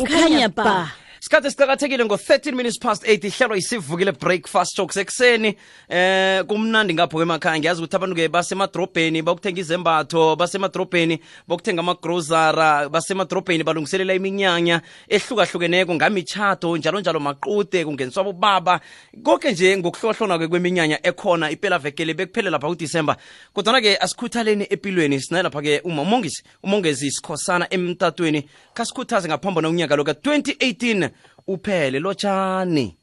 ukanya 0.00 0.48
ba 0.48 0.88
isikhathi 1.30 1.46
esicakathekile 1.46 2.04
ngo-13 2.04 2.52
minutes 2.52 2.78
past 2.78 3.04
8 3.04 3.26
ihlelwa 3.26 3.56
isivukile 3.56 4.12
breakfast 4.12 4.76
show 4.76 4.86
kusekuseni 4.86 5.56
eh 5.88 6.44
kumnandi 6.44 6.94
ngapho 6.94 7.22
emakhaya. 7.22 7.58
Ngiyazi 7.58 7.80
ukuthi 7.80 7.96
abantu-ke 7.96 8.28
basemadrobheni 8.28 9.22
bakuthenga 9.22 9.60
izembatho 9.60 10.36
basemadrobheni 10.36 11.20
bakuthenga 11.48 11.80
amagrosara 11.80 12.88
basemadrobheni 12.88 13.64
balungiselela 13.64 14.14
iminyanya 14.14 14.82
ehlukahlukeneko 15.08 15.94
ngamichato 15.94 16.76
njalo 16.76 17.00
njalo 17.00 17.20
maqude 17.20 17.84
kungeniswa 17.84 18.24
bobaba. 18.24 18.80
Konke 19.22 19.52
nje 19.52 19.76
ngokuhlohlona-ke 19.76 20.48
kweminyanya 20.48 20.98
ekhona 21.06 21.50
impela 21.50 21.78
vekele 21.78 22.14
bekuphele 22.14 22.50
lapha 22.50 22.68
kudisemba. 22.68 23.16
Kodwana-ke 23.54 23.96
asikhuthaleni 23.96 24.66
empilweni 24.70 25.20
sinaye 25.20 25.42
lapha-ke 25.42 25.80
umongisi 25.84 26.42
umongezi 26.62 27.10
sikhosana 27.10 27.66
emtatweni. 27.70 28.48
Khasikhuthaze 28.74 29.28
ngaphambi 29.28 29.66
unyaka 29.66 29.96
lo 29.96 30.04
ka-2018 30.04 31.19
uphele 31.52 31.98
lotshani. 31.98 32.94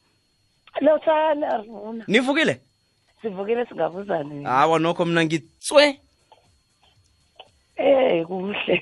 Lotshani 0.82 1.46
arivuna 1.46 2.04
nivukile? 2.08 2.60
Sivukile 3.22 3.66
singabuzani 3.66 4.44
hawa 4.44 4.80
nokho 4.80 5.06
mina 5.06 5.26
ngitswe. 5.26 6.00
Eh 7.76 8.26
kuhle. 8.26 8.82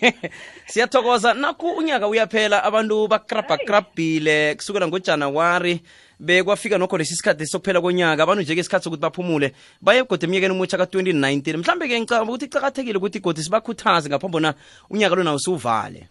Siyathokoza. 0.66 1.34
Naku 1.34 1.70
unyaka 1.70 2.08
uyaphela 2.08 2.64
abantu 2.64 3.08
bakrabhakrabhile. 3.08 4.54
Kusukela 4.54 4.88
ngojanawari 4.88 5.80
bekwafika 6.22 6.78
nokho 6.78 6.98
lesi 6.98 7.16
sikhathi 7.16 7.46
sokuphela 7.46 7.80
konyaka 7.80 8.22
abantu 8.22 8.42
nje-ke 8.42 8.60
isikhathi 8.60 8.84
sokuthi 8.84 9.02
baphumule 9.02 9.52
baye 9.80 10.04
gode 10.04 10.26
emnyakeni 10.26 10.54
omutsha 10.54 10.78
ka-2019 10.78 11.56
mhlambe-ke 11.56 12.00
ngicabanga 12.00 12.30
ukuthi 12.30 12.44
icakathekile 12.44 12.98
ukuthi 12.98 13.20
godi 13.20 13.42
sibakhuthaze 13.42 14.08
ngaphambi 14.08 14.32
bona 14.32 14.54
unyaka 14.90 15.16
lo 15.16 15.22
nawo 15.22 15.38
siwuvale. 15.38 16.08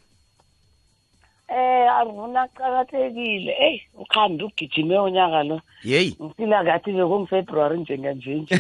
Eh 1.51 1.91
arivuna 1.91 2.47
kuqakathekile. 2.47 3.51
Eyi 3.59 3.81
ukhanda 3.95 4.45
ugijime 4.45 4.99
unyaka 4.99 5.43
lo. 5.43 5.61
Yeyi. 5.83 6.15
Ngifila 6.23 6.63
ngathi 6.63 6.91
bekungifebruwari 6.91 7.79
njenganje 7.79 8.35
nje 8.35 8.55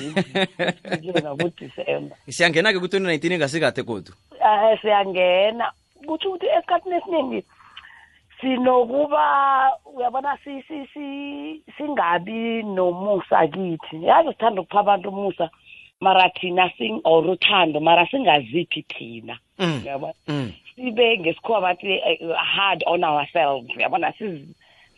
kuyena 0.99 1.35
kudisemba 1.35 2.15
siyangena-ke 2.29 2.79
ku-2019 2.79 3.33
ingasikade 3.33 3.83
godu? 3.83 4.11
Um 4.31 4.77
siyangena. 4.81 5.71
Kutsho 6.05 6.29
ukuthi 6.29 6.45
esikhathini 6.45 6.95
esiningi 6.95 7.43
sinokuba 8.41 9.71
uyabona 9.95 10.37
si- 10.43 10.63
si- 10.67 10.87
si- 10.93 11.61
singabi 11.77 12.63
nomusa 12.63 13.47
kithi. 13.47 14.03
Yazi 14.05 14.29
sithanda 14.29 14.61
ukupha 14.61 14.79
abantu 14.79 15.09
umusa 15.09 15.49
mara 16.01 16.29
thina 16.29 16.69
sing 16.77 17.01
or 17.03 17.23
uthando 17.29 17.79
mara 17.79 18.07
singaziphi 18.07 18.81
thina? 18.83 19.37
Mm. 19.59 20.51
Sibe 20.75 21.17
ngesikhuwa 21.19 21.61
bathi 21.61 21.91
eh, 21.91 22.19
hard 22.37 22.83
on 22.85 23.03
ourselves. 23.03 23.75
Uyabona 23.77 24.11
sizi- 24.11 24.47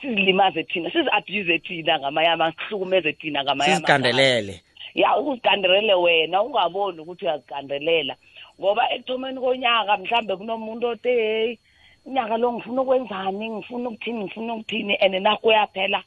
sizilimaze 0.01 0.63
thina 0.63 0.91
sizi-abuse 0.91 1.59
thina 1.59 1.99
ngamayama 1.99 2.51
sihlukumeze 2.51 3.13
thina 3.13 3.43
ngamayama 3.43 3.75
sizigandelele 3.75 4.61
ya 4.95 5.17
uzigandelele 5.17 5.93
wena 5.93 6.41
ungaboni 6.43 6.99
ukuthi 6.99 7.25
uyazigandelela. 7.25 8.15
Ngoba 8.59 8.91
ekuthomeni 8.93 9.39
konyaka 9.39 9.97
mhlambe 9.97 10.35
kunomuntu 10.35 10.87
othi 10.87 11.09
hey 11.09 11.57
unyaka 12.05 12.37
lo 12.37 12.53
ngifuna 12.53 12.81
ukwenzani 12.81 13.49
ngifuna 13.49 13.89
ukuthini 13.89 14.23
ngifuna 14.23 14.53
ukuthini 14.53 14.95
and 14.95 15.15
nakuyaphela 15.15 16.03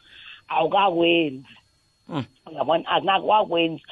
awukakwenzi. 0.49 1.47
Mm. 2.09 2.25
uyabona 2.53 2.87
akunakwakwenzi 2.89 3.83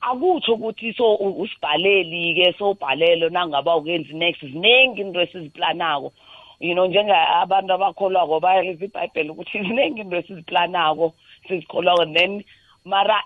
akutsho 0.00 0.54
ukuthi 0.54 0.92
so 0.94 1.14
u- 1.14 1.40
usibhaleli-ke 1.42 2.52
sobhalelo 2.58 3.28
nangaba 3.28 3.76
ukenzi 3.76 4.12
next. 4.12 4.40
Ziningi 4.40 5.00
into 5.00 5.20
esiziplanako 5.20 6.12
you 6.60 6.74
know 6.74 6.86
njengabantu 6.86 7.72
abakholwako 7.72 8.40
bayaliza 8.40 8.84
ibhayibheli 8.84 9.30
ukuthi 9.30 9.58
ziningi 9.66 10.00
into 10.00 10.16
esiziplanako 10.16 11.14
sizikholwako 11.48 12.06
then 12.06 12.44
mara 12.84 13.22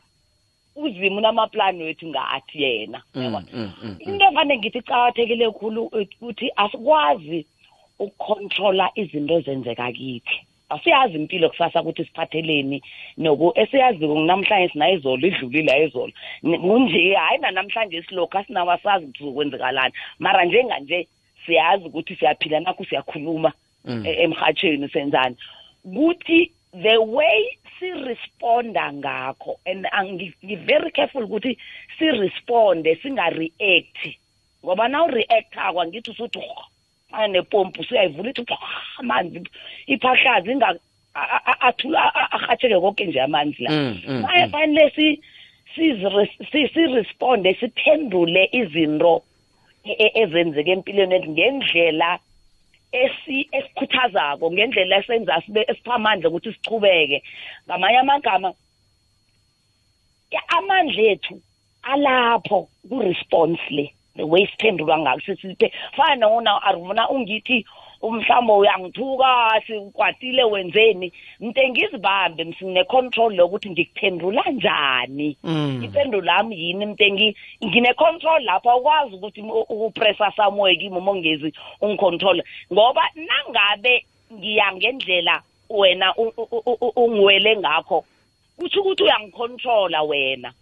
uzima 0.76 1.16
unamaplani 1.16 1.84
wethu 1.84 2.06
ngathi 2.06 2.62
yena. 2.62 3.02
Mm, 3.14 3.44
mm, 3.52 3.72
mm, 3.82 3.96
into 4.00 4.24
evane 4.24 4.58
ngithi 4.58 4.78
icakathekile 4.78 5.50
khulu 5.50 5.84
ukuthi 5.84 6.50
asikwazi 6.56 7.46
ukucontrola 7.98 8.90
izinto 8.94 9.34
ezenzeka 9.38 9.92
kithi. 9.92 10.46
Asiyazi 10.68 11.14
impilo 11.14 11.48
kusasa 11.50 11.82
ukuthi 11.82 12.04
siphatheleni 12.04 12.82
noku 13.18 13.52
esiyaziko 13.54 14.14
namhlanje 14.20 14.72
sinayizolo 14.72 15.26
idlulile 15.26 15.72
ayizolo 15.72 16.12
kunje 16.42 17.14
hayi 17.14 17.38
nanamhlanje 17.38 18.02
silokhu 18.02 18.38
asinawasazi 18.38 19.04
ukuthi 19.04 19.24
zokwenzekalani 19.24 19.94
mara 20.18 20.44
njenganje 20.44 21.08
siyazi 21.46 21.84
ukuthi 21.84 22.16
siyaphila 22.16 22.60
nakho 22.60 22.84
siyakhuluma 22.84 23.52
Mm. 23.86 24.06
e- 24.06 24.22
emhatshweni 24.22 24.88
senzani. 24.88 25.36
Kuthi 25.94 26.52
the 26.82 26.96
way 26.98 27.58
siresponda 27.78 28.92
ngakho 28.92 29.58
and 29.66 29.84
angi- 29.92 30.32
ngi-very 30.44 30.90
careful 30.90 31.24
ukuthi 31.24 31.58
siresponde 31.98 32.96
singa-react. 33.02 34.16
Ngoba 34.64 34.88
na 34.88 35.04
ureactako 35.04 35.80
angithi 35.80 36.10
usuthi 36.10 36.38
fana 37.14 37.28
nepompi 37.28 37.80
usuyayivula 37.80 38.30
ithi 38.30 38.44
"Ah, 38.50 38.98
amanzi 39.00 39.38
iphahlazi 39.86 40.50
inga- 40.52 40.80
a- 41.14 41.42
a- 41.50 41.60
athula 41.68 41.98
a- 42.02 42.14
a- 42.20 42.30
arhatsheke 42.36 42.80
konke 42.80 43.04
nje 43.06 43.20
amanzi 43.22 43.62
la. 43.62 43.70
Mm, 43.70 44.00
mm, 44.08 44.20
maye 44.22 44.44
mm. 44.46 44.50
fanele 44.52 44.90
si- 44.96 45.20
sizire- 45.74 46.30
si- 46.50 46.68
siresponde 46.74 47.54
siphendule 47.60 48.48
izinto 48.52 49.22
e- 49.84 49.96
e- 50.04 50.12
ezenzeka 50.22 50.70
empilweni 50.70 51.14
yethu 51.14 51.30
ngendlela 51.30 52.18
esi 52.92 53.48
esikhuthazako 53.52 54.50
ngendlela 54.52 54.96
esenza 55.02 55.42
sibe 55.46 55.60
esipha 55.70 55.94
amandla 55.94 56.28
ukuthi 56.28 56.52
sichubeke 56.52 57.22
ngamanye 57.66 57.98
amagama 57.98 58.50
ya- 60.34 60.48
amandla 60.58 61.02
ethu 61.14 61.34
alapho 61.82 62.68
ku-response 62.88 63.62
le. 63.70 63.86
The 64.16 64.22
way 64.22 64.46
siphendulwa 64.46 64.98
ngako 64.98 65.20
sesiphe 65.20 65.72
fana 65.96 66.28
wona 66.28 66.62
arivuna 66.62 67.08
ungithi 67.10 67.66
mhlawumbe 68.10 68.52
uyangithuka 68.52 69.62
sikwatile 69.66 70.44
wenzeni 70.44 71.12
mnte 71.40 71.68
ngizibambe 71.70 72.44
msine-control 72.44 73.34
lokuthi 73.34 73.70
ngikuphendula 73.70 74.42
njani 74.50 75.36
Mm. 75.44 75.80
impendulo 75.84 76.32
yami 76.32 76.60
yini 76.60 76.86
mnte 76.86 77.34
ngine-control 77.64 78.42
lapho 78.42 78.70
awukwazi 78.70 79.14
ukuthi 79.14 79.40
ukupressa 79.68 80.32
somewhere 80.36 80.76
kimi 80.76 80.96
umongezi 80.96 81.52
ungicontrol 81.80 82.42
ngoba 82.72 83.02
nangabe 83.14 84.04
ngiya 84.32 84.72
ngendlela 84.72 85.42
wena 85.70 86.14
ungiwele 86.96 87.56
ngakho 87.56 88.04
kutsho 88.58 88.80
ukuthi 88.80 89.02
uyangicontrola 89.02 90.02
wena 90.02 90.52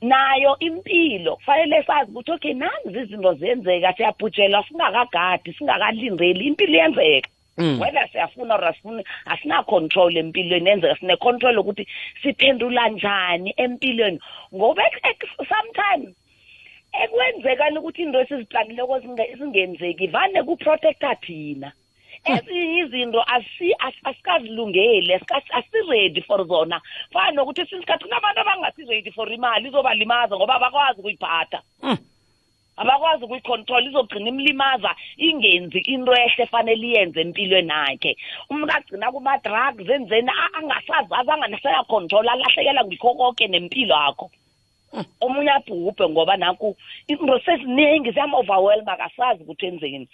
nayo 0.00 0.56
impilo. 0.60 1.36
Kufanele 1.36 1.82
sazi 1.82 2.10
ukuthi 2.10 2.32
okay 2.32 2.54
nanzi 2.54 2.98
izinto 3.00 3.34
ziyenzeka 3.34 3.92
siyabhujelwa 3.92 4.64
singakagadi 4.68 5.52
singakalindeli 5.52 6.46
impilo 6.46 6.74
iyenzeka. 6.78 7.28
Mm. 7.58 7.80
whether 7.80 8.08
siyafuna 8.12 8.54
or 8.54 8.64
asifuni 8.64 9.04
asina-control 9.26 10.16
empilweni 10.16 10.68
yenzeka 10.70 10.96
sine-control 11.00 11.58
ukuthi 11.58 11.86
siphendula 12.22 12.88
njani 12.88 13.54
empilweni. 13.56 14.20
Ngoba 14.54 14.82
sometimes 15.48 16.14
ekwenzekani 16.92 17.78
ukuthi 17.78 18.02
into 18.02 18.20
esiziplanileko 18.20 18.98
zinge- 18.98 19.36
zingenzeki 19.38 20.06
vane 20.06 20.42
kuprotecta 20.42 21.14
thina. 21.14 21.72
Ezinye 22.24 22.78
izinto 22.84 23.22
asi- 23.22 23.74
as- 23.78 24.02
asikazilungeli 24.04 25.14
asika- 25.14 25.54
asiredi 25.58 26.22
for 26.22 26.46
zona. 26.46 26.80
Fana 27.12 27.30
nokuthi 27.32 27.66
sisikhathi 27.66 28.04
kunabantu 28.04 28.40
abangasiredi 28.40 29.10
for 29.12 29.32
imali 29.32 29.68
izobalimaza 29.68 30.36
ngoba 30.36 30.54
abakwazi 30.56 31.00
ukuyiphatha 31.00 31.62
Mm. 31.82 31.96
abakwazi 32.76 33.24
ukuyicontrol 33.24 33.86
izogcina 33.86 34.28
imlimaza 34.28 34.94
ingenzi 35.16 35.78
into 35.78 36.12
ehle 36.14 36.46
fanele 36.46 36.86
iyenze 36.86 37.20
empilweni 37.20 37.70
yakhe. 37.70 38.16
Umuntu 38.50 38.72
agcina 38.76 39.12
kuma-drugs 39.12 39.88
enzeni 39.90 40.30
angasazazi 40.54 41.30
anganasaya-control 41.30 42.28
alahlekelwa 42.28 42.84
ngikho 42.84 43.14
konke 43.14 43.46
nempilo 43.48 43.94
yakho. 43.94 44.30
Omunye 45.20 45.50
abhubhe 45.50 46.08
ngoba 46.08 46.36
naku 46.36 46.76
into 47.08 47.38
seziningi 47.44 48.10
ziyam-overwhelm 48.12 48.88
akasazi 48.88 49.42
ukuthi 49.42 49.66
enzeni. 49.66 50.08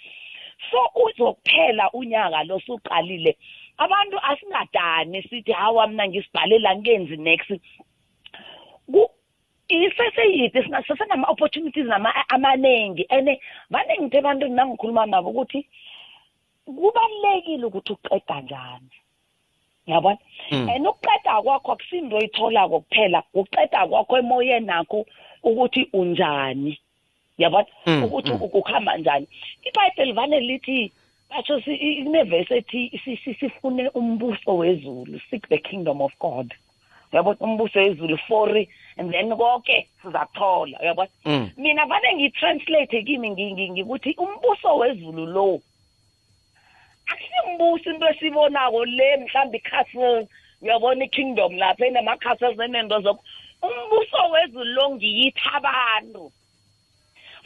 So 0.71 0.79
uzokuphela 1.05 1.91
unyaka 1.93 2.43
lo 2.43 2.59
suqalile 2.59 3.37
abantu 3.77 4.17
asingadani 4.19 5.23
sithi 5.29 5.51
hawa 5.51 5.87
mna 5.87 6.07
ngisibhalela 6.07 6.75
ngenzi 6.75 7.17
next. 7.17 7.51
Iseseyide 9.69 10.61
sesenama-opportunities 10.87 11.85
nama- 11.87 12.25
amaningi 12.29 13.05
and 13.09 13.29
vane 13.69 13.97
ngithe 14.01 14.17
abantu 14.19 14.47
nangikhuluma 14.47 15.05
nabo 15.05 15.29
ukuthi 15.29 15.67
kubalulekile 16.65 17.65
ukuthi 17.65 17.93
uqeda 17.93 18.41
njani. 18.41 18.89
Yabona? 19.87 20.17
And 20.51 20.87
ukuqeda 20.87 21.41
kwakho 21.41 21.71
akusinto 21.71 22.15
oyitholako 22.17 22.79
kuphela. 22.79 23.23
Ukuqeda 23.33 23.87
kwakho 23.87 24.17
emoyeni 24.17 24.65
nakho 24.65 25.05
ukuthi 25.43 25.89
unjani. 25.93 26.77
Yabona? 27.37 27.67
Mm, 27.85 28.03
ukuthi 28.03 28.31
mm. 28.31 28.41
ukuhamba 28.41 28.97
njani? 28.97 29.27
Ibhayibheli 29.63 30.11
vane 30.11 30.39
lithi 30.39 30.91
basho 31.29 31.61
kunevesi 31.61 32.53
ethi 32.53 33.01
si- 33.03 33.17
si- 33.17 33.33
sifune 33.33 33.89
umbuso 33.89 34.57
wezulu 34.57 35.19
seek 35.29 35.47
the 35.49 35.57
kingdom 35.57 36.01
of 36.01 36.13
god. 36.19 36.53
Uyabona 37.13 37.37
umbuso 37.39 37.79
wezulu 37.79 38.17
for 38.27 38.49
and 38.97 39.11
then 39.11 39.29
konke 39.35 39.87
sizathola 40.01 40.79
uyabona 40.81 41.09
Mm. 41.25 41.49
mina 41.57 41.85
vane 41.85 42.13
ngitranslate 42.15 43.03
kimi 43.03 43.29
ngi- 43.29 43.53
ngi- 43.53 43.71
ngikuthi 43.71 44.15
umbuso 44.17 44.77
wezulu 44.77 45.25
lo 45.25 45.61
akusimbuso 47.07 47.89
into 47.91 48.07
esibonako 48.09 48.85
le 48.85 49.17
mhlawumbe 49.17 49.57
i-castle 49.57 50.27
uyabona 50.61 51.05
i-kingdom 51.05 51.57
lapha 51.57 51.85
enama-castles 51.85 52.59
enento 52.59 52.99
zoko 53.01 53.23
umbuso 53.61 54.29
wezulu 54.31 54.65
lo 54.73 54.89
ngiyitha 54.95 55.53
abantu. 55.53 56.31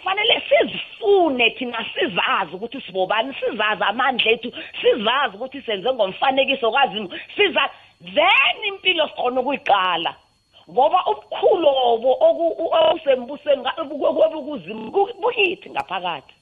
Fanele 0.04 0.42
sizifune 0.50 1.50
thina 1.50 1.86
sizazi 1.94 2.56
ukuthi 2.56 2.82
sibobani 2.82 3.34
sizazi 3.34 3.84
amandla 3.84 4.32
ethu 4.32 4.52
sizazi 4.82 5.36
ukuthi 5.36 5.62
senze 5.62 5.94
ngomfanekiso 5.94 6.72
kazimu 6.72 7.10
siza 7.36 7.70
then 8.16 8.64
impilo 8.68 9.08
sikhona 9.08 9.42
ukuyiqala. 9.42 10.16
Ngoba 10.70 11.00
ubukhulobo 11.12 12.12
osembusweni 12.92 13.64
obukuzimu 13.90 14.92
bukithi 14.92 15.70
ngaphakathi. 15.70 16.34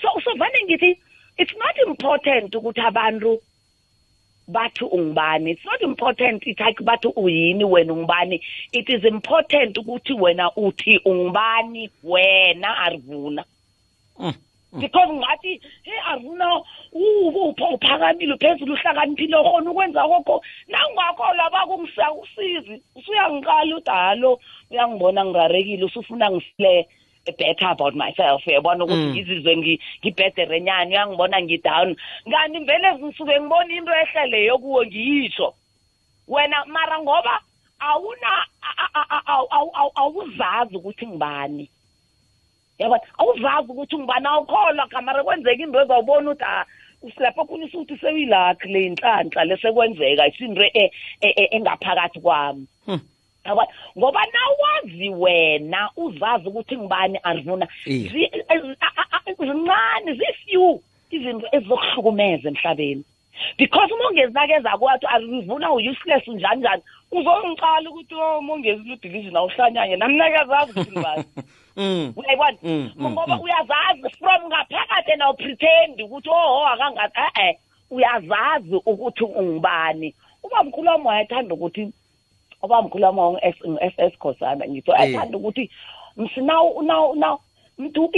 So 0.00 0.08
so 0.24 0.34
vane 0.38 0.58
ngithi 0.64 0.98
it's 1.36 1.54
not 1.56 1.76
important 1.86 2.54
ukuthi 2.54 2.80
abantu 2.80 3.40
bathi 4.48 4.84
ungubani 4.84 5.50
it's 5.50 5.64
not 5.64 5.82
important 5.82 6.46
ithi 6.46 6.82
bathi 6.84 7.08
uyini 7.16 7.64
wena 7.64 7.92
ungubani 7.92 8.42
it 8.72 8.88
is 8.88 9.04
important 9.04 9.78
ukuthi 9.78 10.12
wena 10.12 10.50
uthi 10.56 11.00
ungubani 11.04 11.90
wena 12.02 12.78
arivuna 12.78 13.44
Mm. 14.20 14.34
because 14.80 15.08
ngathi 15.12 15.60
hey 15.82 16.00
arivuna 16.06 16.62
uphakamile 17.74 18.36
phezulu 18.36 18.72
uhlakaniphile 18.72 19.36
ukhona 19.36 19.70
ukwenza 19.70 20.02
kokho 20.02 20.42
nangakho 20.68 21.34
laba 21.34 21.66
kungisakusizi 21.66 22.82
usuyangiqala 22.96 23.76
udalo 23.76 24.40
uyangibona 24.70 25.24
ngirarekile 25.24 25.84
usufuna 25.84 26.30
ngisile 26.30 26.88
better 27.32 27.68
about 27.68 27.94
myself 27.94 28.46
uyabona 28.46 28.84
ukuthi 28.84 29.00
Mm. 29.00 29.10
ngizizwe 29.12 29.56
ngi- 29.56 29.80
ngibhedere 30.02 30.60
nyani 30.60 30.90
uyangibona 30.94 31.42
ngidown. 31.42 31.96
Kanti 32.30 32.58
vele 32.64 32.88
ngisuke 32.94 33.40
ngibona 33.40 33.74
into 33.74 33.92
ehleleyo 33.92 34.58
kuwo 34.58 34.84
ngiyisho? 34.86 35.54
Wena 36.28 36.64
mara 36.66 36.98
ngoba 37.02 37.40
awuna 37.78 38.30
awuzazi 39.94 40.76
ukuthi 40.76 41.06
ngibani 41.06 41.70
yabona? 42.78 43.00
Awuzazi 43.18 43.72
ukuthi 43.72 43.96
ngibani 43.98 44.26
awukholwa 44.26 44.86
kamara 44.88 45.24
kwenzeka 45.24 45.62
into 45.62 45.80
ezawubona 45.80 46.30
ukuthi 46.30 46.44
ah, 46.44 46.64
usilapho 47.02 47.44
khona 47.44 47.64
usuthi 47.66 47.96
sewuyilakhi 47.98 48.68
le 48.68 48.86
inhlanhla 48.86 49.44
lesekwenzeka 49.44 50.26
isinto 50.28 50.62
e- 50.62 50.90
e- 51.20 51.34
e- 51.36 51.48
engaphakathi 51.56 52.20
kwami. 52.20 52.66
Hmm. 52.86 53.00
Yabona? 53.44 53.68
Ngoba 53.98 54.20
nawazi 54.32 55.08
wena 55.08 55.90
uzazi 55.96 56.48
ukuthi 56.48 56.76
ngibani 56.76 57.18
arivuna 57.22 57.68
Iya. 57.86 58.10
zi- 58.12 58.30
eh, 58.48 58.76
a- 58.80 59.02
a- 59.02 59.20
a- 59.26 59.32
zincane 59.34 60.12
zifew 60.18 60.78
izinto 61.10 61.46
ezizokuhlukumeza 61.52 62.48
emhlabeni. 62.48 63.04
Because 63.58 63.94
umongezinakeza 63.94 64.78
kwathi 64.78 65.06
arivuna 65.06 65.72
u-useless 65.72 66.28
njani 66.28 66.60
njani 66.60 66.82
uzongiqala 67.12 67.90
ukuthi 67.90 68.14
o 68.14 68.40
mongezi 68.42 68.82
ludivision 68.88 69.36
awuhlanyanye 69.36 69.96
namnakezazi 69.96 70.70
ukuthi 70.72 70.90
ngibani 70.90 71.24
Mm. 71.78 72.12
uyayibona? 72.16 72.58
Mm, 72.62 72.90
mm, 72.96 73.10
ngoba 73.12 73.40
uyazazi 73.40 74.10
from 74.18 74.42
ngaphakathi 74.48 75.12
and 75.12 75.22
awupretend 75.22 76.00
ukuthi 76.02 76.28
oho 76.28 76.66
akangathi 76.66 77.20
e-e 77.40 77.58
uyazazi 77.90 78.74
ukuthi 78.86 79.24
ungubani. 79.24 80.14
Ubamkhulu 80.42 80.88
wami 80.88 81.06
wayathanda 81.06 81.54
ukuthi 81.54 81.92
ubamkhulu 82.62 83.04
wami 83.04 83.20
ngu-s 83.20 83.94
s 83.98 84.14
khosana 84.18 84.68
ngithi 84.68 84.90
wayathanda 84.90 85.38
ukuthi 85.38 85.70
msinaw 86.16 86.82
naw 86.82 87.14
naw 87.14 87.36
mntu 87.78 88.10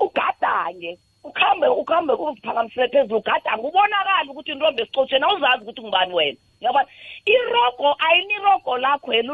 ugadange 0.00 0.98
ukhambe 1.24 1.66
ukhambe 1.68 2.12
uziphakamisele 2.12 2.88
phezulu 2.88 3.18
ugadange 3.18 3.66
ubonakala 3.68 4.30
ukuthi 4.30 4.50
intombi 4.52 4.82
esichotsheni 4.82 5.24
awuzazi 5.24 5.62
ukuthi 5.62 5.82
ngubani 5.82 6.14
wena. 6.14 6.38
Yabona 6.60 6.88
irogo 7.34 7.88
ayini 8.06 8.34
irogo 8.34 8.78
lakho 8.78 9.14
yena 9.14 9.32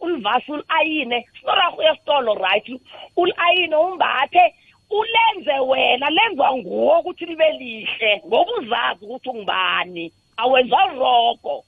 ulivasi 0.00 0.52
ulayine 0.52 1.28
sinorarho 1.40 1.76
uyesitolo 1.76 2.34
right? 2.34 2.68
Ulayine 3.16 3.76
umbathe 3.76 4.54
ulenze 4.90 5.58
wena 5.58 6.10
lenziwa 6.10 6.56
nguwo 6.56 6.98
ukuthi 6.98 7.26
libe 7.26 7.50
lihle 7.52 8.22
ngoba 8.26 8.52
uzazi 8.58 9.04
ukuthi 9.04 9.28
ungubani. 9.28 10.12
Awenza 10.36 10.76
rogo. 10.98 11.64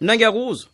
Mna 0.00 0.14
ngiyakuzwa. 0.16 0.70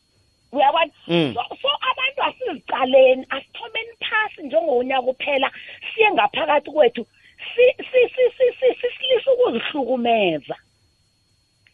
Uyabona 0.52 0.92
Mm. 1.08 1.34
so, 1.62 1.68
abantu 1.90 2.22
asizicaleni 2.22 3.26
asithomeni 3.30 3.92
phasi 4.00 4.42
njengonyaka 4.42 5.02
uphela 5.02 5.50
siye 5.94 6.10
ngaphakathi 6.12 6.70
kwethu 6.70 7.06
si- 7.54 7.76
si- 7.90 8.08
si- 8.14 8.30
si- 8.36 8.54
si- 8.60 8.74
si- 8.80 8.94
silise 8.98 9.30
ukuzihlukumeza. 9.30 10.56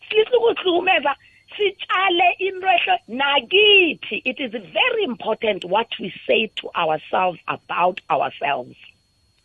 Silise 0.08 0.36
ukuzihlukumeza 0.36 1.16
sitshale 1.56 2.28
into 2.38 2.66
ehle 2.66 2.98
nakithi. 3.08 4.16
It 4.24 4.40
is 4.40 4.50
very 4.52 5.04
important 5.04 5.64
what 5.64 5.88
we 6.00 6.12
say 6.26 6.46
to 6.56 6.70
ourselves 6.74 7.38
about 7.46 8.00
ourselves. 8.10 8.76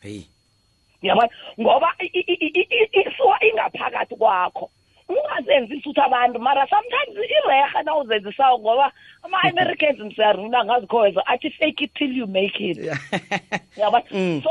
Hey. 0.01 0.21
Yabona 1.03 1.29
ngoba 1.59 1.93
isuka 1.99 3.45
ingaphakathi 3.45 4.15
kwakho. 4.15 4.69
Ungazenzisi 5.09 5.89
ukuthi 5.89 6.01
abantu 6.01 6.39
mara 6.39 6.67
sometimes 6.67 7.29
ireha 7.29 7.83
na 7.83 7.95
uzenzisayo 7.95 8.59
ngoba 8.59 8.91
ama-americans 9.23 10.15
siyaruna 10.15 10.65
ngazikhoza 10.65 11.27
athi 11.27 11.49
fake 11.49 11.83
it 11.83 11.93
till 11.93 12.17
you 12.17 12.27
make 12.27 12.59
it. 12.59 12.77
Yabona 13.77 14.03
Mm. 14.11 14.41
so 14.43 14.49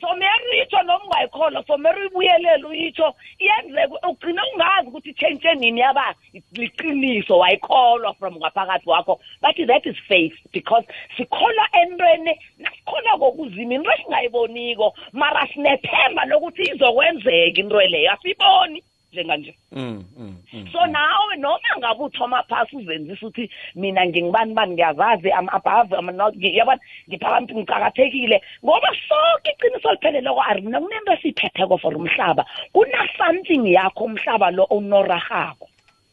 so 0.00 0.14
meri 0.16 0.44
uyitsho 0.52 0.82
noma 0.82 1.04
ungayikholwa 1.04 1.64
so 1.66 1.78
meri 1.78 2.00
uyibuyelele 2.00 2.64
uyitsho 2.64 3.14
iyenzeka 3.38 4.08
ugcina 4.08 4.42
ungazi 4.54 4.88
ukuthi 4.88 5.10
itshentshe 5.10 5.54
nini 5.54 5.80
yaba 5.80 6.14
liqiniso 6.52 7.38
wayikholwa 7.38 8.14
from 8.14 8.36
ngaphakathi 8.36 8.84
kwakho 8.84 9.20
but 9.42 9.56
that 9.66 9.86
is 9.86 9.96
faith 10.08 10.34
because 10.52 10.86
sikholwa 11.16 11.68
entweni 11.82 12.38
nasikholwa 12.58 13.18
kokuzima 13.18 13.74
into 13.74 13.92
esingayiboniko 13.92 14.94
mara 15.12 15.48
sinethemba 15.52 16.24
lokuthi 16.24 16.62
izokwenzeka 16.62 17.60
into 17.60 17.80
leyo 17.80 18.12
asiyiboni. 18.12 18.82
Njenganje 19.12 19.54
Mm, 19.72 20.04
mm, 20.18 20.36
mm. 20.52 20.68
so 20.72 20.86
nawe 20.86 21.36
noma 21.36 21.70
ngabe 21.78 22.02
uthoma 22.04 22.42
phasi 22.42 22.76
uzenzisa 22.76 23.26
ukuthi 23.26 23.50
mina 23.74 24.06
ngingibani 24.06 24.54
bani 24.54 24.72
ngiyazazi 24.74 25.30
am 25.32 25.48
above 25.52 25.94
am 25.96 26.06
not 26.16 26.34
ngi- 26.34 26.56
yabona? 26.56 26.80
Ngiphakamthi 27.08 27.54
ngicakathekile 27.54 28.42
ngoba 28.64 28.88
sonke 29.08 29.50
iqiniso 29.50 29.92
lipheleleko 29.92 30.42
arina 30.42 30.80
kunento 30.80 31.12
esiyiphetheko 31.12 31.78
for 31.78 31.94
umhlaba. 31.96 32.44
Kuna-something 32.72 33.66
yakho 33.72 34.04
umhlaba 34.04 34.50
lo 34.50 34.66
onorahako 34.70 35.68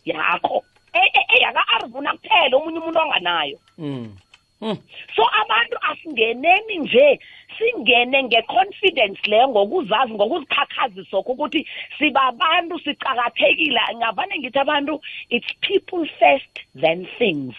yakho. 0.06 0.64
E- 0.94 1.12
e- 1.20 1.28
eyaka-arvuna 1.38 2.14
kuphela 2.18 2.58
omunye 2.58 2.80
umuntu 2.80 3.00
onganayo. 3.00 3.58
Mm. 3.78 4.16
Mm. 4.62 4.78
so 5.16 5.24
abantu 5.42 5.78
asingeneni 5.82 6.78
nje 6.78 7.20
singene 7.58 8.24
nge-confidence 8.24 9.22
leyo 9.30 9.48
ngokuzazi 9.48 10.14
ngokuzikhakhazisa 10.14 11.18
ukuthi 11.18 11.68
sibabantu 11.98 12.80
sicakathekile 12.80 13.82
ngavane 13.96 14.40
ngithi 14.40 14.60
abantu 14.60 15.02
it's 15.30 15.48
people 15.62 16.10
first 16.20 16.54
then 16.82 17.08
things. 17.18 17.56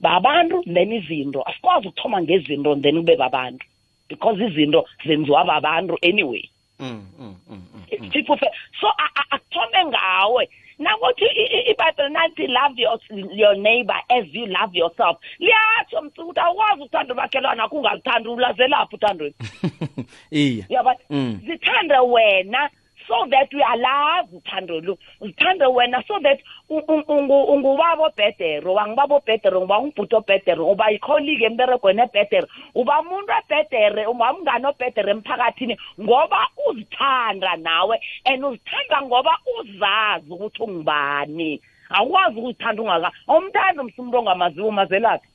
Babantu 0.00 0.62
then 0.64 0.92
izinto. 0.92 1.42
Asikwazi 1.42 1.88
ukuthoma 1.88 2.22
ngezinto 2.22 2.74
then 2.82 2.96
kube 2.96 3.16
babantu 3.16 3.66
because 4.08 4.40
izinto 4.40 4.84
zenziwa 5.06 5.44
babantu 5.44 5.98
anyway. 6.02 6.48
Mm, 6.78 7.06
mm, 7.18 7.36
mm, 7.50 7.62
mm, 7.74 7.84
it's 7.90 8.08
people 8.12 8.36
first 8.36 8.54
so 8.80 8.88
akuthome 9.30 9.84
ngawe. 9.86 10.48
Nakuthi 10.82 11.24
i- 11.24 11.50
i- 11.56 11.70
ibhayibheli 11.70 12.12
nathi 12.12 12.46
love 12.46 12.74
your, 12.82 12.98
your 13.34 13.56
neighbor 13.56 13.96
as 14.08 14.24
you 14.34 14.46
love 14.46 14.78
yourself. 14.78 15.16
Liyatsho 15.38 16.02
mci 16.02 16.20
ukuthi 16.20 16.40
awukwazi 16.40 16.80
ukuthanda 16.82 17.14
umakhelwana 17.14 17.68
kungalithandi 17.68 18.28
ulazelaphi 18.28 18.94
uthandweni? 18.96 19.34
Iya. 20.30 20.64
Yaba 20.68 20.96
Mm. 21.10 21.40
zithande 21.46 21.98
wena 21.98 22.70
so 23.06 23.26
that 23.30 23.52
uyalazi 23.52 24.36
uthando 24.36 24.80
lu. 24.80 24.98
Uzithande 25.20 25.66
wena 25.66 26.02
so 26.06 26.18
that 26.22 26.38
ungubaba 26.68 28.06
obhedere 28.06 28.66
wangibaba 28.66 29.14
obhedere 29.16 29.56
nguba 29.58 29.78
ungibhuti 29.78 30.14
obhedere 30.14 30.60
uba 30.60 30.90
yikholike 30.90 31.44
emberegweni 31.44 32.02
ebhedere 32.02 32.46
uba 32.74 33.00
umuntu 33.00 33.32
ebhedere 33.40 34.06
uba 34.06 34.32
umngane 34.32 34.66
obhedere 34.66 35.10
emphakathini 35.10 35.76
ngoba 36.00 36.48
uzithanda 36.68 37.56
nawe 37.56 38.00
and 38.24 38.44
uzithanda 38.44 39.02
ngoba 39.02 39.38
uzazi 39.58 40.30
ukuthi 40.32 40.62
ungubani. 40.62 41.60
Awukwazi 41.90 42.38
ukuzithanda 42.38 42.82
ungaka 42.82 43.12
awumthanda 43.28 43.82
umsumuntu 43.82 44.18
ongamaziwo 44.18 44.68
umazelaphi. 44.68 45.28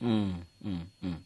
Mm, 0.00 0.44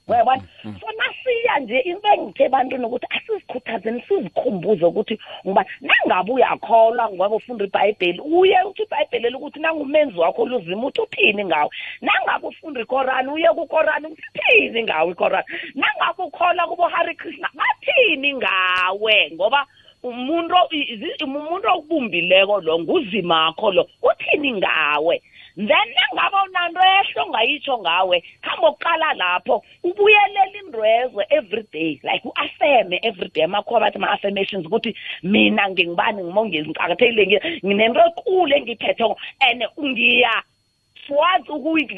uyabona? 0.09 0.42
So 0.62 0.87
nasiya 0.99 1.59
nje 1.61 1.78
into 1.78 2.09
engithe 2.09 2.45
ebantwini 2.45 2.85
ukuthi 2.85 3.07
asizikhuthazeni 3.11 4.02
sizikhumbuze 4.09 4.85
ukuthi 4.85 5.18
ngoba 5.47 5.64
nangabe 5.80 6.33
uyakholwa 6.33 7.11
ngoba 7.11 7.37
ufunda 7.37 7.64
ibhayibheli 7.64 8.21
uye 8.21 8.59
uthi 8.66 8.83
ibhayibheli 8.83 9.37
ukuthi 9.37 9.61
nangumenzi 9.61 10.18
wakho 10.18 10.47
luzima 10.47 10.87
uthi 10.87 11.00
uthini 11.00 11.45
ngawe? 11.45 11.71
Nangabe 12.00 12.47
ufunda 12.47 12.80
ikorani 12.80 13.28
uye 13.28 13.49
kukorani 13.49 14.07
uthi 14.07 14.23
uthini 14.35 14.83
ngawe 14.83 15.11
ikorani? 15.12 15.47
Nangabe 15.75 16.23
ukholwa 16.23 16.66
kubo 16.68 16.88
Hare 16.88 17.14
Krishna 17.14 17.49
bathini 17.54 18.35
ngawe? 18.35 19.30
Ngoba 19.35 19.66
umuntu 20.02 20.54
izi- 20.71 21.25
umuntu 21.25 21.68
okubumbileko 21.68 22.61
lo 22.61 22.78
nguzimakho 22.78 23.73
lo 23.73 23.88
uthini 24.02 24.52
ngawe? 24.52 25.23
Then 25.58 25.88
nangabe 25.96 26.36
unanto 26.48 26.80
ehlo 26.80 27.22
ongayitsho 27.26 27.78
ngawe 27.78 28.16
khambe 28.42 28.66
oqala 28.66 29.14
lapho 29.14 29.62
ubuyelele 29.82 30.58
indwezwe 30.64 31.26
every 31.30 31.64
day 31.72 32.00
like 32.02 32.22
u-affirme 32.28 33.00
every 33.02 33.28
day. 33.34 33.42
Amakhuwa 33.44 33.80
bathi 33.80 33.96
ama-affirmations 33.98 34.66
ukuthi 34.66 34.94
mina 35.22 35.68
ngingibani 35.70 36.22
ngimongezi 36.22 36.68
ngiqakathekile 36.68 37.26
ngi- 37.26 37.66
nginento 37.66 38.00
ekulu 38.06 38.54
engiyiphetheko 38.56 39.16
and 39.40 39.64
ngiya 39.80 40.42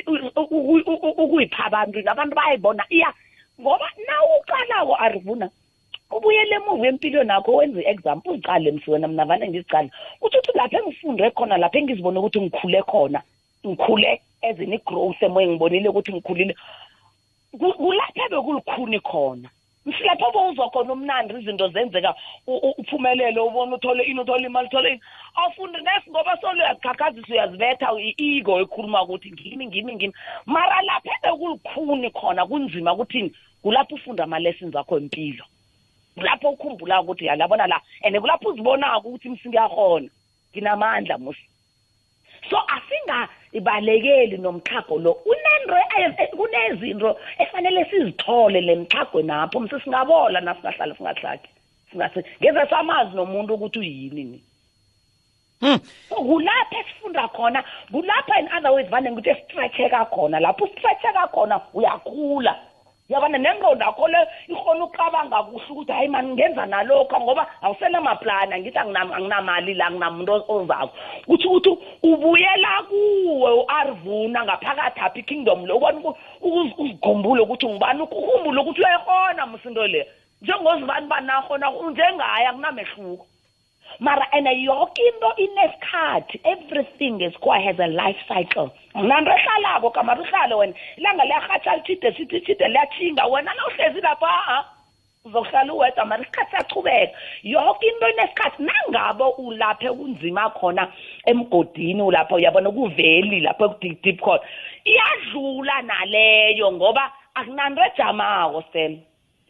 u- 0.07 1.23
ukuyipha 1.25 1.65
abantu 1.65 1.99
abantu 2.11 2.35
bayayibona 2.37 2.85
iya. 2.91 3.13
Ngoba 3.61 3.87
nawuqalako 4.09 4.95
arivuna 4.97 5.51
ubuyele 6.11 6.55
emuva 6.57 6.87
empilweni 6.89 7.31
yakho 7.31 7.53
wenze 7.57 7.81
i-exam 7.83 8.21
uziqale 8.25 8.71
msiwena 8.73 9.09
mna 9.09 9.25
vane 9.25 9.49
ngizicale 9.49 9.91
uthi 10.23 10.39
uthi 10.39 10.53
lapha 10.55 10.79
engifunde 10.79 11.31
khona 11.31 11.57
lapha 11.59 11.79
engizibone 11.79 12.19
ukuthi 12.19 12.41
ngikhule 12.41 12.83
khona 12.83 13.23
ngikhule 13.67 14.21
as 14.43 14.59
in 14.59 14.73
i-growth 14.73 15.23
emoye 15.23 15.47
ngibonile 15.49 15.89
ukuthi 15.89 16.13
ngikhulile. 16.13 16.55
Ku- 17.59 17.75
kulapha 17.75 18.29
bekulukhuni 18.31 19.01
khona. 19.01 19.49
Msilapho 19.87 20.33
bowuzwa 20.33 20.71
khona 20.71 20.93
umnandi 20.93 21.35
izinto 21.35 21.69
zenzeka 21.69 22.15
uphumelele 22.47 23.41
ubone 23.41 23.75
uthole 23.75 24.05
ini 24.05 24.21
uthole 24.21 24.47
imali 24.47 24.69
uthole 24.69 24.89
ini. 24.91 25.01
Awufundi 25.35 25.79
nesi 25.79 26.11
ngoba 26.11 26.37
solo 26.41 26.63
uyazikhakhazisa 26.63 27.33
uyazibetha 27.33 27.93
i-ego 28.01 28.61
ekhuluma 28.61 29.03
ukuthi 29.03 29.33
ngimi 29.33 29.67
ngimi 29.67 29.95
ngimi. 29.95 30.15
Mara 30.47 30.83
lapha 30.83 31.11
bekulukhuni 31.23 32.11
khona 32.11 32.47
kunzima 32.47 32.93
ukuthini 32.93 33.33
kulapho 33.63 33.95
ufunda 33.95 34.25
ama-lessons 34.25 34.77
akho 34.77 34.97
empilo. 34.99 35.45
Kulapho 36.15 36.51
ukhumbula 36.51 37.01
ukuthi 37.01 37.25
yalabona 37.25 37.67
la 37.67 37.81
and 38.05 38.17
kulapho 38.21 38.49
uzibonako 38.49 39.09
ukuthi 39.09 39.29
msingiyahona 39.29 40.09
nginamandla 40.53 41.19
musi 41.19 41.45
so 42.51 42.57
asingabalekeli 43.53 44.39
nomxhago 44.39 44.99
lo. 44.99 45.19
Unento 45.25 45.75
e- 45.99 46.37
kunezinto 46.37 47.17
efanele 47.39 47.85
sizithole 47.91 48.61
le 48.61 48.77
mxhago 48.77 49.23
napho. 49.23 49.61
Mse 49.61 49.81
singabola 49.81 50.41
nasingahlala 50.41 50.95
singahlaki? 50.95 51.49
Ngeze 51.95 52.67
samazi 52.71 53.17
nomuntu 53.17 53.55
ukuthi 53.55 53.79
uyini 53.79 54.25
ni? 54.25 54.43
Hmm. 55.61 55.79
kulapha 56.09 56.79
esifunda 56.81 57.29
khona 57.29 57.63
kulapha 57.93 58.41
in 58.41 58.49
other 58.57 58.71
words 58.73 58.89
vane 58.89 59.11
ngithi 59.11 59.31
esitretcheka 59.31 60.05
khona. 60.07 60.41
Lapho 60.41 60.65
usitretcheka 60.65 61.29
khona 61.29 61.61
uyakhula. 61.75 62.57
Yabona 63.11 63.39
nengqondo 63.39 63.85
yakho 63.85 64.09
le 64.09 64.19
ikhona 64.49 64.85
ucabanga 64.85 65.43
kuhle 65.43 65.65
ukuthi 65.71 65.93
hayi 65.93 66.09
mani 66.09 66.33
ngenza 66.35 66.67
nalokho 66.67 67.21
ngoba 67.21 67.47
awusenamaplani 67.63 68.55
angithi 68.55 68.79
anginam- 68.79 69.13
anginamali 69.15 69.75
la 69.75 69.91
nginamuntu 69.91 70.33
ozako 70.49 70.93
kuthi 71.27 71.47
ukuthi 71.47 71.71
ubuyela 72.03 72.83
kuwe 72.89 73.51
u-arvuna 73.61 74.45
ngaphakathi 74.45 75.01
apha 75.01 75.19
ikingdom 75.19 75.67
lo 75.67 75.77
ubona 75.77 75.99
uku- 75.99 76.17
uku- 76.41 76.83
uzikhumbule 76.83 77.43
ukuthi 77.43 77.67
ngubani 77.67 78.03
ukhumbule 78.03 78.61
ukuthi 78.61 78.81
uyayihona 78.81 79.47
msindo 79.47 79.87
le. 79.87 80.07
Njengozibani 80.43 81.07
banahona 81.07 81.71
njengaye 81.91 82.47
akunamehluko. 82.47 83.27
Mara 83.99 84.27
and 84.33 84.47
yonke 84.47 84.99
into 84.99 85.31
inesikhathi 85.37 86.41
everything 86.45 87.21
esikhuwa 87.21 87.61
has 87.61 87.79
a 87.79 87.87
life 87.87 88.21
cycle. 88.29 88.71
Nanto 88.95 89.31
ehlalako 89.31 89.91
kamari 89.91 90.21
uhlale 90.21 90.55
wena. 90.55 90.75
Ilanga 90.97 91.25
liyahatsha 91.25 91.77
lithide 91.77 92.17
sithi 92.17 92.41
thide 92.41 92.69
liyatshinga 92.69 93.27
wena 93.27 93.55
nawuhlezi 93.55 94.01
lapha 94.01 94.27
a 94.49 94.65
uzokuhlala 95.25 95.75
uwedwa 95.75 96.05
mara 96.05 96.23
isikhathi 96.23 96.51
siyachubeka 96.51 97.19
yonke 97.43 97.87
into 97.87 98.09
inesikhathi 98.09 98.63
nangabe 98.63 99.25
ulapho 99.25 99.95
kunzima 99.95 100.51
khona 100.51 100.93
emgodini 101.27 102.03
ulapho 102.03 102.35
uyabona 102.35 102.71
kuveli 102.71 103.41
lapho 103.41 103.65
ekudeep 103.65 104.03
deep 104.03 104.21
khona 104.21 104.41
iyadlula 104.85 105.83
naleyo 105.83 106.73
ngoba 106.73 107.13
akunanto 107.35 107.83
ejamako 107.85 108.65
sel 108.73 108.99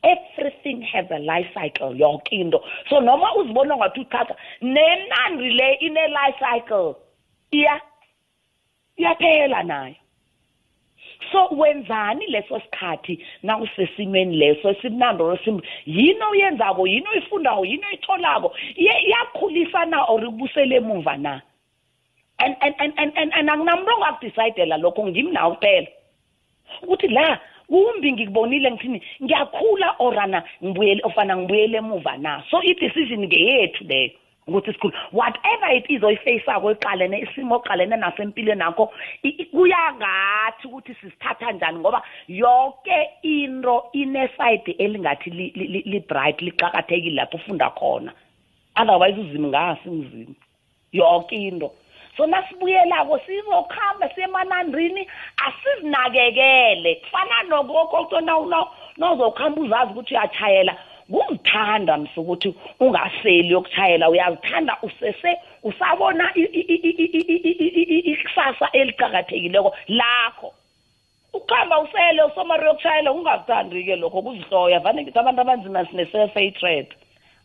everything 0.02 0.82
has 0.82 1.06
a 1.10 1.18
life 1.18 1.48
cycle 1.54 1.94
yonke 1.94 2.32
into 2.32 2.58
so 2.88 3.00
noma 3.00 3.34
uzibona 3.36 3.76
ngathi 3.76 4.00
uthatha 4.00 4.34
nenandi 4.62 5.50
le 5.50 5.74
ine-life 5.74 6.38
cycle 6.38 6.94
iya 7.50 7.80
iyaphela 8.96 9.62
nayo 9.62 9.94
so 11.32 11.48
wenzani 11.56 12.26
leso 12.26 12.60
sikhathi 12.60 13.24
na 13.42 13.58
usesimeni 13.58 14.36
leso 14.36 14.70
esimnandi 14.70 15.22
or 15.22 15.38
sim 15.44 15.60
yini 15.86 16.22
oyenzako 16.22 16.86
yini 16.86 17.06
oyifundako 17.08 17.64
yini 17.64 17.84
oyitholako 17.86 18.54
iyakhulisa 18.76 19.84
na 19.84 20.04
or 20.04 20.24
ibusele 20.24 20.76
emuva 20.76 21.16
na 21.16 21.42
and 22.38 22.56
and 22.60 22.74
and 22.78 22.92
and 22.96 23.32
and 23.34 23.50
anginamuntu 23.50 23.90
ongakudicayidela 23.94 24.76
lokho 24.76 25.06
ngimi 25.06 25.30
nawe 25.30 25.54
kuphela 25.54 25.88
ukuthi 26.82 27.08
la 27.08 27.40
kumbi 27.70 28.12
ngikubonile 28.12 28.70
ngithini? 28.70 29.02
Ngiyakhula 29.22 29.94
orana 29.98 30.42
ngibuyele 30.64 31.00
ofana 31.04 31.36
ngibuyele 31.36 31.78
emuva 31.78 32.16
na? 32.18 32.42
So 32.50 32.58
i-decision 32.62 33.22
ngeyethu 33.26 33.84
leyo 33.84 34.10
ukuthi 34.48 34.72
sikhulu 34.72 34.92
whatever 35.12 35.70
it 35.76 35.86
is 35.90 36.02
oyifeyisako 36.02 36.70
eqalene 36.74 37.18
isimo 37.22 37.54
oqalene 37.56 37.96
naso 37.96 38.22
empilweni 38.22 38.58
nakho 38.58 38.90
i- 39.22 39.36
i- 39.38 39.44
kuyangathi 39.44 40.66
ukuthi 40.66 40.94
sisithatha 40.94 41.52
njani 41.52 41.78
ngoba 41.78 42.02
yonke 42.28 42.98
into 43.22 43.84
inesayidi 43.92 44.70
elingathi 44.72 45.30
li- 45.30 45.52
li- 45.54 45.66
li- 45.74 45.82
li-bright 45.86 46.42
liqakathekile 46.42 47.14
lapho 47.16 47.36
ufunda 47.36 47.70
khona. 47.70 48.12
Otherwise 48.76 49.20
uzima 49.20 49.48
ngasi 49.48 49.90
ngizima 49.90 50.34
yonke 50.92 51.36
into. 51.36 51.70
sona 52.16 52.48
sibuyelako 52.48 53.18
sizokuhamba 53.18 54.08
semanandrini 54.14 55.08
asizinakekele 55.46 56.94
kufana 56.94 57.42
nokokoko 57.48 58.20
nawuzokuhamba 58.96 59.60
uzazi 59.60 59.92
ukuthi 59.92 60.14
uyachayela 60.14 60.76
kumthanda 61.10 61.96
mse 61.96 62.20
ukuthi 62.20 62.54
ungaseli 62.80 63.50
yokuthayela 63.50 64.10
uyazithanda 64.10 64.76
usese 64.82 65.38
usabona 65.62 66.34
ikusasa 68.04 68.68
eliqakathekileko 68.72 69.76
lakho 69.88 70.54
ukuhamba 71.32 71.80
usele 71.80 72.22
usomari 72.22 72.66
yokuthayela 72.66 73.12
ungazithandi-ke 73.12 73.96
lokho 73.96 74.22
kuzihloya 74.22 74.80
vane 74.80 75.02
ngithi 75.02 75.18
abantu 75.18 75.40
abanzima 75.40 75.86
sine-self 75.86 76.34
hatred 76.34 76.86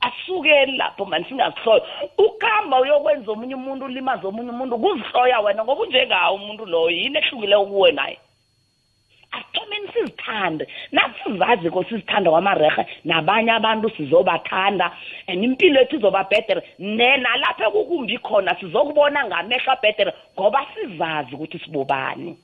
asukeli 0.06 0.78
lapho 0.78 1.06
mani 1.06 1.26
singazihloya 1.26 1.84
ukuhamba 2.18 2.80
uyokwenza 2.82 3.32
omunye 3.32 3.56
umuntu 3.56 3.86
ulimaze 3.86 4.28
omunye 4.28 4.50
umuntu 4.50 4.78
kuzihloya 4.78 5.40
wena 5.40 5.64
ngoba 5.64 5.82
unjengawo 5.82 6.36
umuntu 6.36 6.66
loyo 6.66 6.90
yini 6.90 7.18
ehlukile 7.18 7.58
kuwe 7.58 7.92
naye? 7.92 8.18
Asithomeni 9.36 9.88
sizithande. 9.94 10.68
Nasizazi 10.92 11.70
ko 11.70 11.84
sizithanda 11.84 12.32
kwamarehe 12.32 12.86
nabanye 13.04 13.52
abantu 13.52 13.90
sizobathanda 13.98 14.92
and 15.28 15.44
impilo 15.44 15.80
yethu 15.80 15.96
izoba 15.96 16.24
bhetere 16.24 16.62
nalapho 16.80 17.64
ekukumbi 17.68 18.18
khona 18.18 18.56
sizokubona 18.60 19.26
ngamehlo 19.26 19.72
abhetere 19.74 20.12
ngoba 20.36 20.66
sizazi 20.74 21.36
ukuthi 21.36 21.60
sibobani. 21.60 22.38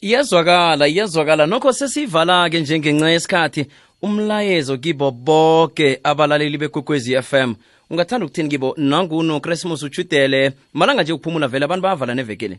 Iyezwakala 0.00 0.88
iyezwakala. 0.88 1.46
Nokho 1.46 1.72
sesiyivala-ke 1.72 2.60
njengenxa 2.60 3.10
yesikhathi 3.10 3.66
umlayezo 4.02 4.78
kibo 4.78 5.10
bonke 5.10 6.00
abalaleli 6.04 6.58
bekwekwezi 6.58 7.22
FM 7.22 7.54
ungathanda 7.90 8.26
ukuthini 8.26 8.48
kibo? 8.48 8.74
Nanguno 8.76 9.40
christmas 9.40 9.82
uchudele 9.82 10.52
malanga 10.74 11.02
nje 11.02 11.12
ukuphumula 11.12 11.48
vele 11.48 11.64
abantu 11.64 11.82
bayavala 11.82 12.14
nevekele. 12.14 12.58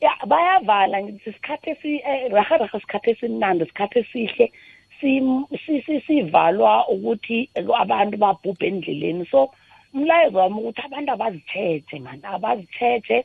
Ya 0.00 0.10
bayavala 0.26 1.02
ngithi 1.02 1.30
isikhathi 1.30 1.70
esi 1.70 1.94
eh, 1.96 2.32
raha 2.32 2.56
raha 2.56 2.78
isikhathi 2.78 3.10
esimnandi 3.10 3.64
isikhathi 3.64 3.98
esihle. 3.98 4.52
Sim- 5.00 5.46
si- 5.66 5.82
si- 5.82 6.00
sivalwa 6.06 6.88
ukuthi 6.88 7.48
abantu 7.78 8.16
babhubhe 8.16 8.66
endleleni. 8.66 9.26
So 9.30 9.50
umlayezo 9.94 10.38
wami 10.38 10.56
ukuthi 10.60 10.80
abantu 10.84 11.12
abazitsheje 11.12 11.98
mani 12.00 12.22
abazitsheje 12.22 13.24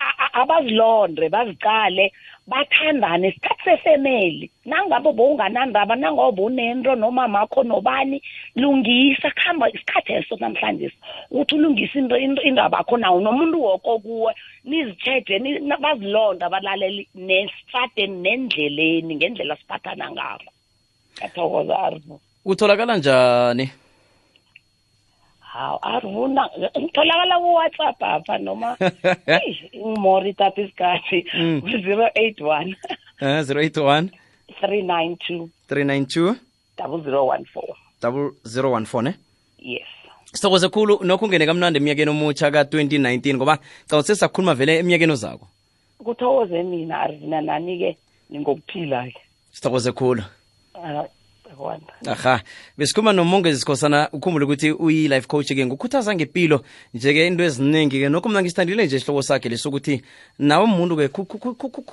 a- 0.00 0.16
a- 0.24 0.32
abazilonde 0.42 1.28
bazicale 1.28 2.12
bathandane 2.46 3.28
isikhathi 3.28 3.64
sefemeli 3.64 4.50
nangabe 4.64 5.12
bowunganandaba 5.12 5.96
nangoba 5.96 6.42
unento 6.42 6.94
noma 6.94 7.28
makho 7.28 7.62
nobani 7.62 8.22
lungisa 8.56 9.30
kuhamba 9.30 9.70
isikhathi 9.70 10.12
eso 10.12 10.36
namhlanje 10.40 10.90
ukuthi 11.30 11.54
ulungise 11.54 11.98
indaba 12.48 12.78
yakho 12.78 12.96
nawo 12.96 13.20
nomuntu 13.20 13.62
woko 13.62 13.98
kuwe 13.98 14.34
nizitsheje 14.64 15.38
bazilonda 15.80 16.46
abalaleli 16.46 17.08
nesitradeni 17.14 18.16
nendleleni 18.22 19.14
ngendlela 19.16 19.56
siphathana 19.56 20.10
ngabo 20.10 20.50
kathokoza 21.18 21.78
arvu 21.78 22.20
utholakala 22.44 22.96
njani? 22.96 23.70
Hawu 25.52 25.78
arvuna 25.82 26.42
ngitholakala 26.78 27.36
ku-whatsapp 27.42 28.02
apha 28.02 28.38
noma 28.38 28.76
ngimori 29.76 30.32
tata 30.34 30.62
isikhathi. 30.62 31.18
Ku-zero 31.64 32.06
eight 32.14 32.40
one 32.40 32.76
eh 33.20 33.42
081 33.42 34.10
three 34.60 34.82
nine 34.82 35.16
two 35.26 35.50
392 35.68 36.36
double 36.78 37.02
zero 37.02 37.24
one 37.26 37.44
four. 37.44 37.74
0014 38.02 39.02
ne? 39.02 39.14
Yes. 39.58 39.88
Sithokoze 40.32 40.68
khulu 40.68 40.98
nokho 41.04 41.24
ungene 41.26 41.46
kamnandi 41.46 41.76
eminyakeni 41.78 42.10
omutsha 42.10 42.50
ka-2019 42.50 43.34
ngoba 43.34 43.58
cawu 43.88 44.02
sakhuluma 44.02 44.54
vele 44.54 44.78
emnyakeni 44.78 45.12
ozako. 45.12 45.48
Kuthokoze 46.04 46.62
mina 46.62 47.00
arivina 47.00 47.40
nani-ke 47.40 47.96
ningokuphila-ke. 48.30 49.20
Sithokoze 49.52 49.92
khulu 49.92 50.22
Wanda 51.60 51.92
aha. 52.06 52.40
Besikhuluma 52.78 53.12
nomonge 53.12 53.54
sikhosana 53.56 54.08
ukhumbule 54.12 54.44
ukuthi 54.44 54.72
uyi-life 54.72 55.26
coach-ke 55.28 55.66
ngukhuthaza 55.66 56.14
ngempilo 56.14 56.64
nje-ke 56.94 57.26
into 57.26 57.44
eziningi-ke. 57.44 58.08
Nokho 58.08 58.28
mna 58.28 58.42
ngisithandile 58.42 58.86
nje 58.86 58.96
isihloko 58.96 59.22
sakhe 59.22 59.48
lesokuthi 59.48 60.02
nawe 60.38 60.64
umuntu-ke 60.64 61.08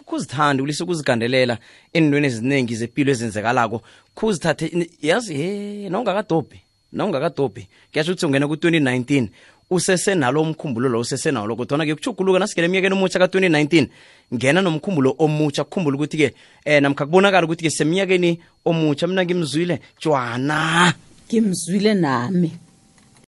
khuzithande 0.05 0.63
ulise 0.63 0.83
ukuzigandelela 0.83 1.57
endweni 1.93 2.27
eziningi 2.27 2.75
zempilo 2.75 3.11
ezenzekalako 3.11 3.81
kuzithathe 4.15 4.87
yazi 5.01 5.33
he 5.33 5.89
nawungakadobhi 5.89 6.61
nawungakadobhi 6.91 7.67
kuyasho 7.91 8.11
ukuthi 8.11 8.25
ungena 8.25 8.47
ku-2019 8.47 9.27
usesenalo 9.69 10.41
umkhumbulo 10.41 10.89
lo 10.89 10.99
usesenalo 10.99 11.55
kodwana 11.55 11.85
ke 11.85 11.95
kuchuguluka 11.95 12.39
nasigele 12.39 12.67
emnyakeni 12.67 12.95
omutsha 12.95 13.19
ka-2019 13.19 13.87
ngena 14.33 14.61
nomkhumbulo 14.61 15.15
omutsha 15.19 15.63
kukhumbula 15.63 15.97
ukuthi-ke 15.97 16.33
um 16.65 16.81
namkha 16.81 17.05
kubonakala 17.05 17.45
ukuthi-ke 17.45 17.69
semnyakeni 17.69 18.39
omutsha 18.65 19.07
mina 19.07 19.25
ngimzwile 19.25 19.79
jwana 20.01 20.93
ngimzwile 21.27 21.93
nami 21.93 22.51